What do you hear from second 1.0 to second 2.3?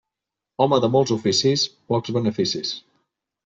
oficis, pocs